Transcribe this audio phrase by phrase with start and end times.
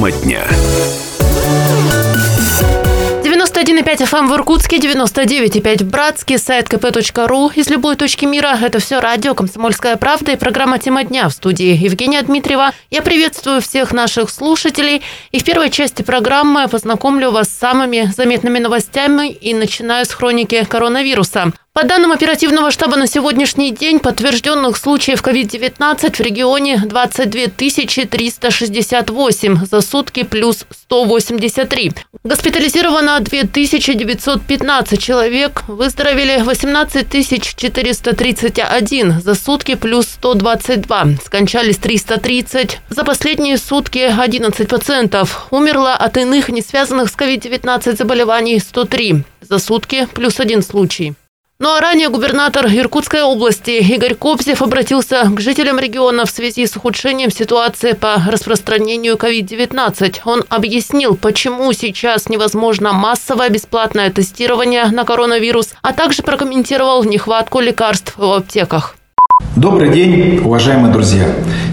[0.00, 0.46] Тема дня.
[3.22, 7.50] 91,5 FM в Иркутске, 99,5 в Братске, сайт kp.ру.
[7.54, 11.76] Из любой точки мира это все радио «Комсомольская правда» и программа «Тема дня» в студии
[11.76, 12.72] Евгения Дмитриева.
[12.88, 15.02] Я приветствую всех наших слушателей.
[15.32, 20.64] И в первой части программы познакомлю вас с самыми заметными новостями и начинаю с хроники
[20.64, 21.52] коронавируса.
[21.72, 29.80] По данным оперативного штаба на сегодняшний день подтвержденных случаев COVID-19 в регионе 22 368, за
[29.80, 31.92] сутки плюс 183.
[32.24, 41.06] Госпитализировано 2915 человек, выздоровели 18 431, за сутки плюс 122.
[41.24, 45.46] Скончались 330, за последние сутки 11 пациентов.
[45.52, 51.14] Умерло от иных, не связанных с COVID-19 заболеваний 103, за сутки плюс один случай.
[51.62, 56.74] Ну а ранее губернатор Иркутской области Игорь Кобзев обратился к жителям региона в связи с
[56.74, 60.20] ухудшением ситуации по распространению COVID-19.
[60.24, 68.14] Он объяснил, почему сейчас невозможно массовое бесплатное тестирование на коронавирус, а также прокомментировал нехватку лекарств
[68.16, 68.96] в аптеках.
[69.54, 71.26] Добрый день, уважаемые друзья.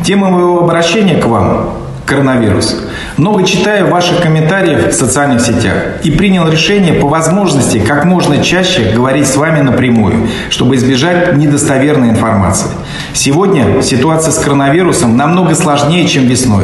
[0.06, 2.84] Тема моего обращения к вам коронавирус.
[3.18, 8.94] Много читаю ваших комментариев в социальных сетях и принял решение по возможности как можно чаще
[8.96, 12.70] говорить с вами напрямую, чтобы избежать недостоверной информации.
[13.14, 16.64] Сегодня ситуация с коронавирусом намного сложнее, чем весной.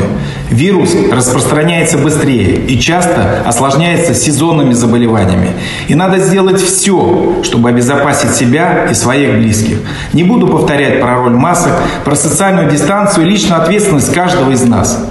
[0.50, 5.50] Вирус распространяется быстрее и часто осложняется сезонными заболеваниями.
[5.90, 9.78] И надо сделать все, чтобы обезопасить себя и своих близких.
[10.14, 11.74] Не буду повторять про роль масок,
[12.06, 15.06] про социальную дистанцию и личную ответственность каждого из нас.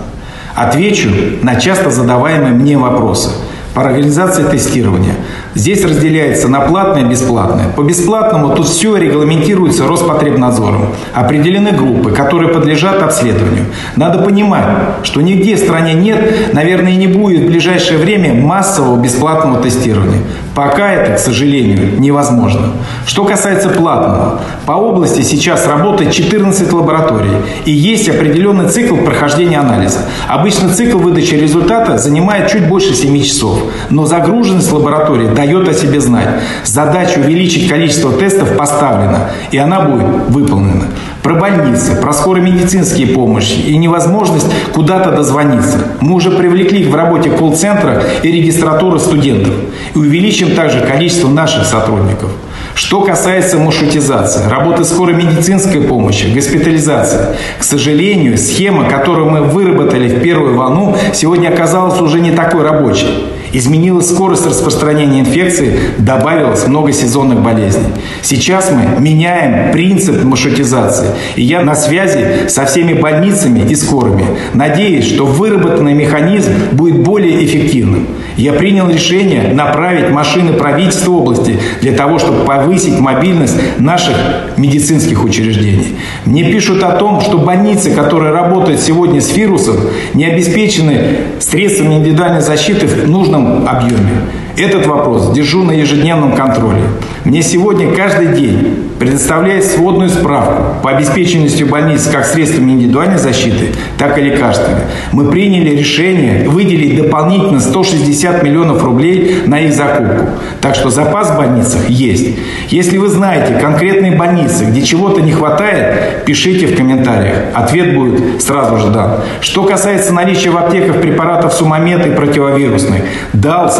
[0.54, 1.10] Отвечу
[1.42, 3.30] на часто задаваемые мне вопросы
[3.74, 5.14] по организации тестирования.
[5.54, 7.68] Здесь разделяется на платное и бесплатное.
[7.68, 10.94] По бесплатному тут все регламентируется Роспотребнадзором.
[11.12, 13.66] Определены группы, которые подлежат обследованию.
[13.96, 14.66] Надо понимать,
[15.02, 20.20] что нигде в стране нет, наверное, и не будет в ближайшее время массового бесплатного тестирования.
[20.54, 22.72] Пока это, к сожалению, невозможно.
[23.06, 27.30] Что касается платного, по области сейчас работает 14 лабораторий
[27.64, 30.00] и есть определенный цикл прохождения анализа.
[30.28, 36.00] Обычно цикл выдачи результата занимает чуть больше 7 часов, но загруженность лаборатории дает о себе
[36.00, 36.28] знать.
[36.64, 40.84] Задача увеличить количество тестов поставлена, и она будет выполнена.
[41.22, 45.78] Про больницы, про скорые медицинские помощи и невозможность куда-то дозвониться.
[46.00, 49.54] Мы уже привлекли их в работе колл-центра и регистратуры студентов.
[49.94, 52.30] И увеличим также количество наших сотрудников.
[52.74, 60.22] Что касается маршрутизации, работы скорой медицинской помощи, госпитализации, к сожалению, схема, которую мы выработали в
[60.22, 63.24] первую волну, сегодня оказалась уже не такой рабочей.
[63.52, 67.88] Изменилась скорость распространения инфекции, добавилось много сезонных болезней.
[68.22, 71.08] Сейчас мы меняем принцип маршрутизации.
[71.36, 74.24] И я на связи со всеми больницами и скорыми.
[74.54, 78.06] Надеюсь, что выработанный механизм будет более эффективным.
[78.36, 84.16] Я принял решение направить машины правительства области для того, чтобы повысить мобильность наших
[84.56, 85.96] медицинских учреждений.
[86.24, 89.76] Мне пишут о том, что больницы, которые работают сегодня с вирусом,
[90.14, 94.21] не обеспечены средствами индивидуальной защиты в нужном полном объеме.
[94.56, 96.82] Этот вопрос держу на ежедневном контроле.
[97.24, 104.18] Мне сегодня каждый день предоставляет сводную справку по обеспеченности больниц как средствами индивидуальной защиты, так
[104.18, 104.82] и лекарствами.
[105.12, 110.26] Мы приняли решение выделить дополнительно 160 миллионов рублей на их закупку.
[110.60, 112.38] Так что запас в больницах есть.
[112.68, 117.36] Если вы знаете конкретные больницы, где чего-то не хватает, пишите в комментариях.
[117.54, 119.20] Ответ будет сразу же дан.
[119.40, 123.02] Что касается наличия в аптеках препаратов сумомет и противовирусных,
[123.32, 123.70] дал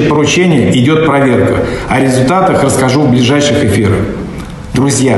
[0.00, 1.64] соответствующее поручение, идет проверка.
[1.88, 3.98] О результатах расскажу в ближайших эфирах.
[4.72, 5.16] Друзья,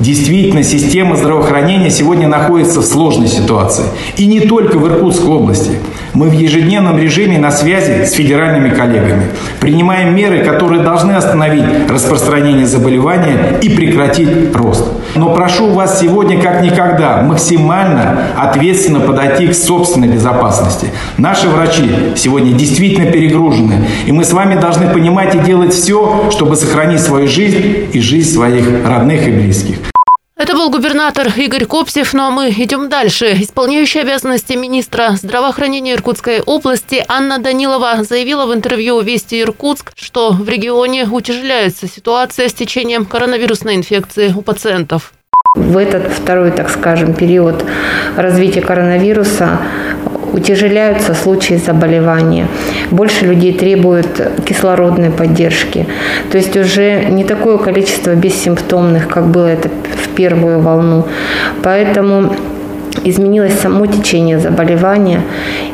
[0.00, 3.84] действительно, система здравоохранения сегодня находится в сложной ситуации.
[4.16, 5.72] И не только в Иркутской области.
[6.14, 9.26] Мы в ежедневном режиме на связи с федеральными коллегами.
[9.60, 14.84] Принимаем меры, которые должны остановить распространение заболевания и прекратить рост.
[15.14, 20.88] Но прошу вас сегодня, как никогда, максимально ответственно подойти к собственной безопасности.
[21.16, 23.86] Наши врачи сегодня действительно перегружены.
[24.06, 28.32] И мы с вами должны понимать и делать все, чтобы сохранить свою жизнь и жизнь
[28.32, 29.76] своих родных и близких.
[30.38, 33.32] Это был губернатор Игорь Копсев, но мы идем дальше.
[33.40, 40.46] Исполняющая обязанности министра здравоохранения Иркутской области Анна Данилова заявила в интервью «Вести Иркутск», что в
[40.46, 45.14] регионе утяжеляется ситуация с течением коронавирусной инфекции у пациентов.
[45.54, 47.64] В этот второй, так скажем, период
[48.14, 49.58] развития коронавируса
[50.34, 52.46] утяжеляются случаи заболевания.
[52.90, 55.86] Больше людей требуют кислородной поддержки.
[56.30, 59.70] То есть уже не такое количество бессимптомных, как было это
[60.16, 61.04] первую волну.
[61.62, 62.34] Поэтому
[63.04, 65.20] изменилось само течение заболевания,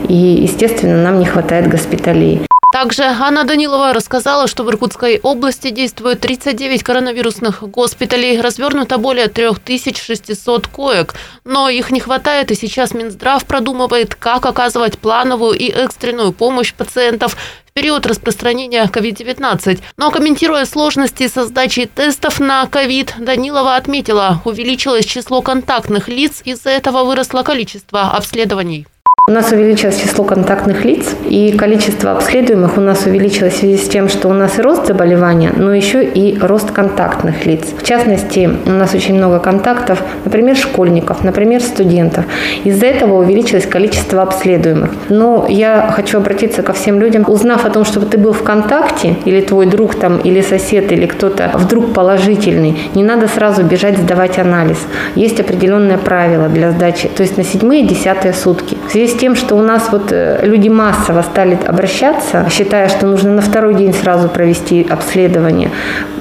[0.08, 2.42] и, естественно, нам не хватает госпиталей.
[2.72, 10.68] Также Анна Данилова рассказала, что в Иркутской области действует 39 коронавирусных госпиталей, развернуто более 3600
[10.68, 11.14] коек.
[11.44, 17.36] Но их не хватает, и сейчас Минздрав продумывает, как оказывать плановую и экстренную помощь пациентов
[17.66, 19.80] в период распространения COVID-19.
[19.98, 26.70] Но комментируя сложности со сдачей тестов на COVID, Данилова отметила, увеличилось число контактных лиц, из-за
[26.70, 28.86] этого выросло количество обследований.
[29.28, 33.88] У нас увеличилось число контактных лиц, и количество обследуемых у нас увеличилось в связи с
[33.88, 37.68] тем, что у нас и рост заболевания, но еще и рост контактных лиц.
[37.78, 42.24] В частности, у нас очень много контактов, например, школьников, например, студентов.
[42.64, 44.90] Из-за этого увеличилось количество обследуемых.
[45.08, 49.14] Но я хочу обратиться ко всем людям, узнав о том, что ты был в контакте,
[49.24, 54.40] или твой друг там, или сосед, или кто-то вдруг положительный, не надо сразу бежать сдавать
[54.40, 54.78] анализ.
[55.14, 58.76] Есть определенное правило для сдачи, то есть на седьмые и десятые сутки.
[58.88, 63.06] В связи с тем, что у нас вот э, люди массово стали обращаться, считая, что
[63.06, 65.70] нужно на второй день сразу провести обследование,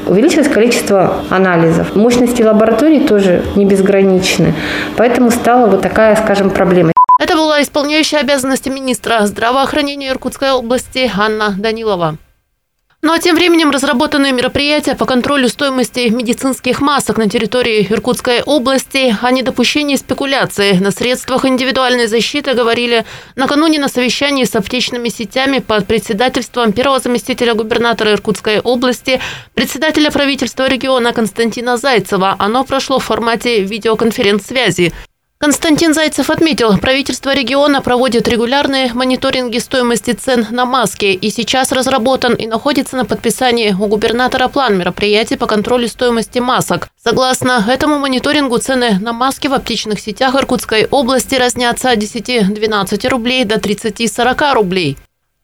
[0.06, 1.96] увеличилось количество анализов.
[1.96, 4.54] Мощности лабораторий тоже не безграничны.
[4.98, 6.92] Поэтому стала вот такая, скажем, проблема.
[7.20, 12.18] Это была исполняющая обязанности министра здравоохранения Иркутской области Анна Данилова.
[13.04, 19.18] Ну а тем временем разработанные мероприятия по контролю стоимости медицинских масок на территории Иркутской области
[19.20, 23.04] о недопущении спекуляции на средствах индивидуальной защиты говорили
[23.36, 29.20] накануне на совещании с аптечными сетями под председательством первого заместителя губернатора Иркутской области,
[29.56, 32.36] председателя правительства региона Константина Зайцева.
[32.38, 34.94] Оно прошло в формате видеоконференц-связи.
[35.42, 42.36] Константин Зайцев отметил, правительство региона проводит регулярные мониторинги стоимости цен на маски и сейчас разработан
[42.36, 46.90] и находится на подписании у губернатора план мероприятий по контролю стоимости масок.
[47.04, 53.44] Согласно этому мониторингу цены на маски в аптечных сетях Иркутской области разнятся от 10-12 рублей
[53.44, 54.98] до 30-40 рублей.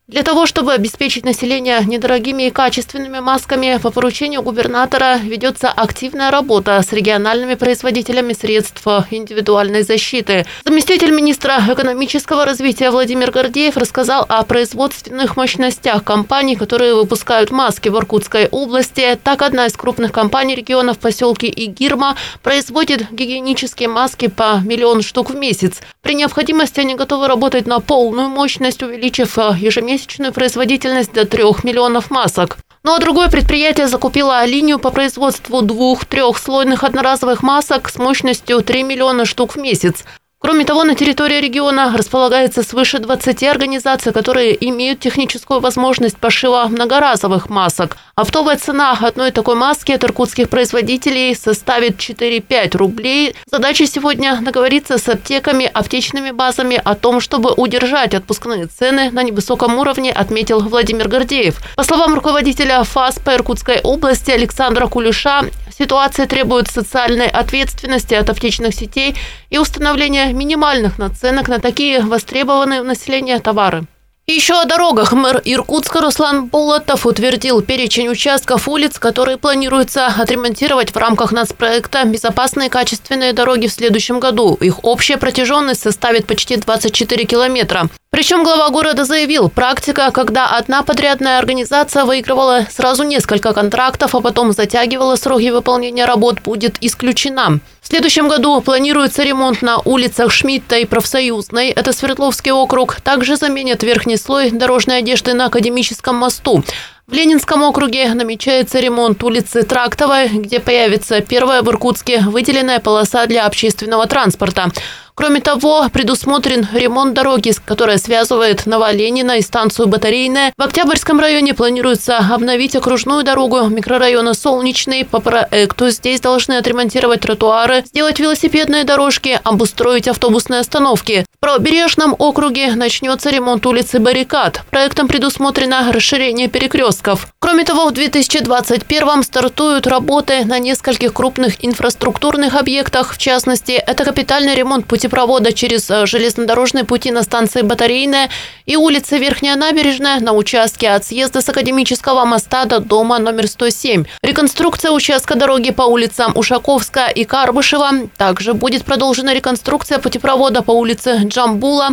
[0.09, 6.81] Для того, чтобы обеспечить население недорогими и качественными масками, по поручению губернатора ведется активная работа
[6.81, 10.45] с региональными производителями средств индивидуальной защиты.
[10.63, 17.98] Заместитель министра экономического развития Владимир Гордеев рассказал о производственных мощностях компаний, которые выпускают маски в
[17.98, 19.19] Иркутской области.
[19.21, 25.31] Так, одна из крупных компаний региона в поселке Игирма производит гигиенические маски по миллион штук
[25.31, 25.81] в месяц.
[26.01, 32.12] При необходимости они готовы работать на полную мощность, увеличив ежемесячно ежемесячную производительность до 3 миллионов
[32.12, 32.58] масок.
[32.84, 39.26] Ну а другое предприятие закупило линию по производству двух-трехслойных одноразовых масок с мощностью 3 миллиона
[39.26, 40.06] штук в месяц.
[40.39, 47.50] Кроме того, на территории региона располагается свыше 20 организаций, которые имеют техническую возможность пошива многоразовых
[47.50, 47.98] масок.
[48.13, 53.36] Оптовая цена одной такой маски от иркутских производителей составит 4-5 рублей.
[53.50, 59.80] Задача сегодня договориться с аптеками, аптечными базами о том, чтобы удержать отпускные цены на невысоком
[59.80, 61.60] уровне, отметил Владимир Гордеев.
[61.75, 65.45] По словам руководителя ФАС по Иркутской области Александра Кулеша,
[65.78, 69.16] Ситуация требует социальной ответственности от аптечных сетей
[69.50, 73.86] и установления минимальных наценок на такие востребованные у населения товары.
[74.30, 75.14] Еще о дорогах.
[75.14, 82.70] Мэр Иркутска Руслан Болотов утвердил перечень участков улиц, которые планируется отремонтировать в рамках нацпроекта «Безопасные
[82.70, 84.56] качественные дороги» в следующем году.
[84.60, 87.88] Их общая протяженность составит почти 24 километра.
[88.10, 94.52] Причем глава города заявил, практика, когда одна подрядная организация выигрывала сразу несколько контрактов, а потом
[94.52, 97.62] затягивала сроки выполнения работ, будет исключена.
[97.88, 101.70] В следующем году планируется ремонт на улицах Шмидта и Профсоюзной.
[101.70, 103.00] Это Свердловский округ.
[103.00, 106.66] Также заменят верхний слой дорожной одежды на Академическом мосту.
[107.08, 113.46] В Ленинском округе намечается ремонт улицы Трактовой, где появится первая в Иркутске выделенная полоса для
[113.46, 114.70] общественного транспорта.
[115.18, 120.54] Кроме того, предусмотрен ремонт дороги, которая связывает Новоленина и станцию Батарейная.
[120.56, 125.06] В Октябрьском районе планируется обновить окружную дорогу микрорайона Солнечный.
[125.06, 131.26] По проекту здесь должны отремонтировать тротуары, сделать велосипедные дорожки, обустроить автобусные остановки.
[131.36, 134.62] В правобережном округе начнется ремонт улицы Баррикад.
[134.69, 137.28] Проектом предусмотрено расширение перекрестков.
[137.40, 143.16] Кроме того, в 2021 стартуют работы на нескольких крупных инфраструктурных объектах.
[143.16, 148.30] В частности, это капитальный ремонт пути путепровода через э, железнодорожные пути на станции Батарейная
[148.66, 154.04] и улица Верхняя Набережная на участке от съезда с Академического моста до дома номер 107.
[154.21, 158.09] Реконструкция участка дороги по улицам Ушаковская и Карбышева.
[158.18, 161.90] Также будет продолжена реконструкция путепровода по улице Джамбула.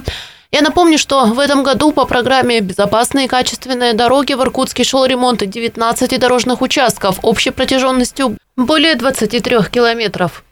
[0.50, 5.04] Я напомню, что в этом году по программе «Безопасные и качественные дороги» в Иркутске шел
[5.04, 9.40] ремонт 19 дорожных участков общей протяженностью более 23
[9.71, 10.42] километров.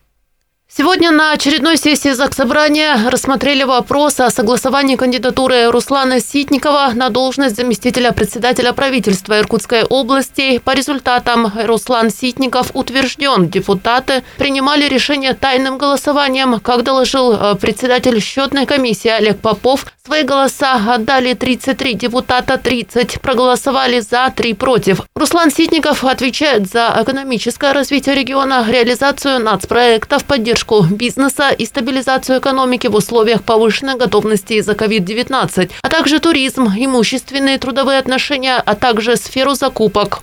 [0.75, 8.13] Сегодня на очередной сессии Заксобрания рассмотрели вопрос о согласовании кандидатуры Руслана Ситникова на должность заместителя
[8.13, 10.57] председателя правительства Иркутской области.
[10.61, 13.51] По результатам Руслан Ситников утвержден.
[13.51, 16.59] Депутаты принимали решение тайным голосованием.
[16.59, 24.01] Как доложил э, председатель счетной комиссии Олег Попов, свои голоса отдали 33 депутата, 30 проголосовали
[24.01, 25.03] за, 3 против.
[25.15, 32.87] Руслан Ситников отвечает за экономическое развитие региона, реализацию нацпроектов, поддержку поддержку бизнеса и стабилизацию экономики
[32.87, 39.55] в условиях повышенной готовности из-за COVID-19, а также туризм, имущественные трудовые отношения, а также сферу
[39.55, 40.23] закупок.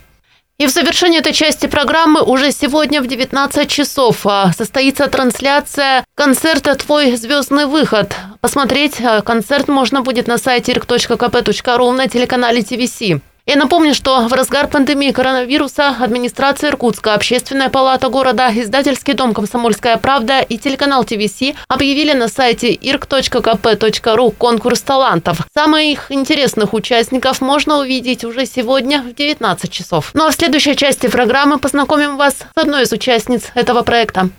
[0.58, 6.76] И в завершении этой части программы уже сегодня в 19 часов а, состоится трансляция концерта
[6.76, 8.14] «Твой звездный выход».
[8.42, 13.22] Посмотреть а, концерт можно будет на сайте irk.kp.ru на телеканале ТВС.
[13.50, 19.98] Я напомню, что в разгар пандемии коронавируса администрация Иркутска, Общественная палата города, издательский дом «Комсомольская
[19.98, 25.40] правда» и телеканал ТВС объявили на сайте irk.kp.ru конкурс талантов.
[25.52, 30.12] Самых интересных участников можно увидеть уже сегодня в 19 часов.
[30.14, 34.30] Ну а в следующей части программы познакомим вас с одной из участниц этого проекта.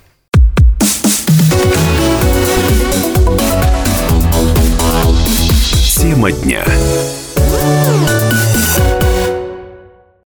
[5.97, 6.65] Тема дня.